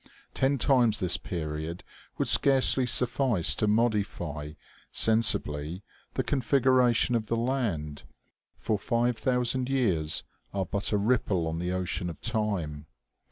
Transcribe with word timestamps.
Ten 0.33 0.57
times 0.57 0.99
this 0.99 1.17
period 1.17 1.83
would 2.17 2.27
scarcely 2.27 2.87
suffice 2.87 3.53
to 3.53 3.67
modify, 3.67 4.53
sensibly, 4.91 5.83
the 6.15 6.23
con 6.23 6.41
figuration 6.41 7.13
of 7.13 7.27
the 7.27 7.37
land, 7.37 8.01
for 8.57 8.79
five 8.79 9.15
thousand 9.15 9.69
years 9.69 10.23
are 10.55 10.65
but 10.65 10.91
a 10.91 10.97
ripple 10.97 11.45
on 11.45 11.59
the 11.59 11.71
ocean 11.71 12.09
of 12.09 12.19
time. 12.19 12.87